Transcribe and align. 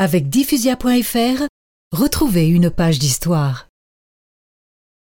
Avec 0.00 0.28
diffusia.fr, 0.28 1.48
retrouvez 1.90 2.46
une 2.46 2.70
page 2.70 3.00
d'histoire. 3.00 3.66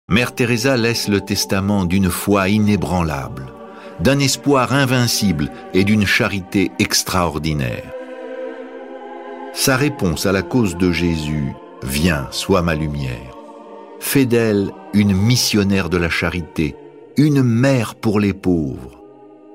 Mère 0.08 0.34
Teresa 0.34 0.78
laisse 0.78 1.08
le 1.08 1.20
testament 1.20 1.84
d'une 1.84 2.08
foi 2.08 2.48
inébranlable, 2.48 3.52
d'un 4.00 4.18
espoir 4.18 4.72
invincible 4.72 5.50
et 5.74 5.84
d'une 5.84 6.06
charité 6.06 6.70
extraordinaire. 6.78 7.92
Sa 9.52 9.76
réponse 9.76 10.24
à 10.24 10.32
la 10.32 10.40
cause 10.40 10.78
de 10.78 10.90
Jésus, 10.90 11.52
Viens, 11.82 12.26
sois 12.30 12.62
ma 12.62 12.74
lumière, 12.74 13.36
fait 14.00 14.24
d'elle 14.24 14.70
une 14.94 15.12
missionnaire 15.12 15.90
de 15.90 15.98
la 15.98 16.08
charité, 16.08 16.76
une 17.18 17.42
mère 17.42 17.94
pour 17.94 18.20
les 18.20 18.32
pauvres, 18.32 19.02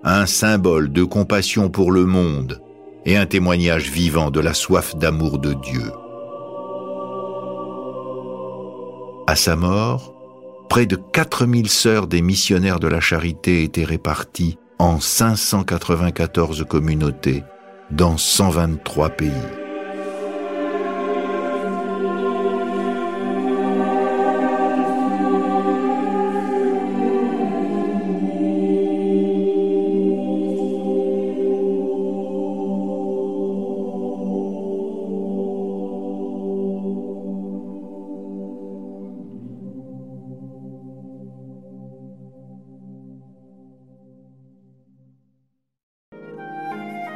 un 0.03 0.27
symbole 0.27 0.91
de 0.91 1.03
compassion 1.03 1.69
pour 1.71 1.91
le 1.91 2.05
monde, 2.05 2.61
et 3.05 3.17
un 3.17 3.25
témoignage 3.25 3.89
vivant 3.89 4.31
de 4.31 4.39
la 4.39 4.53
soif 4.53 4.95
d'amour 4.95 5.39
de 5.39 5.53
Dieu. 5.53 5.91
À 9.27 9.35
sa 9.35 9.55
mort, 9.55 10.13
près 10.69 10.85
de 10.85 10.95
4000 10.95 11.69
sœurs 11.69 12.07
des 12.07 12.21
missionnaires 12.21 12.79
de 12.79 12.87
la 12.87 12.99
charité 12.99 13.63
étaient 13.63 13.83
réparties 13.83 14.57
en 14.79 14.99
594 14.99 16.65
communautés 16.67 17.43
dans 17.91 18.17
123 18.17 19.09
pays. 19.09 19.62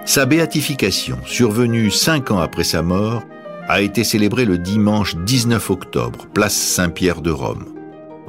Sa 0.07 0.25
béatification, 0.25 1.17
survenue 1.25 1.91
cinq 1.91 2.31
ans 2.31 2.39
après 2.39 2.63
sa 2.63 2.81
mort, 2.81 3.23
a 3.67 3.81
été 3.81 4.05
célébrée 4.05 4.45
le 4.45 4.57
dimanche 4.57 5.17
19 5.17 5.69
octobre, 5.69 6.27
place 6.33 6.55
Saint-Pierre 6.55 7.19
de 7.19 7.29
Rome, 7.29 7.65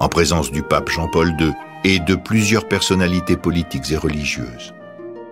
en 0.00 0.08
présence 0.08 0.50
du 0.50 0.64
pape 0.64 0.88
Jean-Paul 0.88 1.36
II 1.38 1.52
et 1.84 2.00
de 2.00 2.16
plusieurs 2.16 2.66
personnalités 2.66 3.36
politiques 3.36 3.92
et 3.92 3.96
religieuses. 3.96 4.74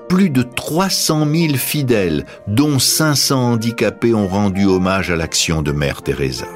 Plus 0.08 0.30
de 0.30 0.42
300 0.42 1.26
000 1.28 1.54
fidèles, 1.54 2.24
dont 2.46 2.78
500 2.78 3.54
handicapés, 3.54 4.14
ont 4.14 4.28
rendu 4.28 4.66
hommage 4.66 5.10
à 5.10 5.16
l'action 5.16 5.62
de 5.62 5.72
Mère 5.72 6.02
Teresa. 6.02 6.46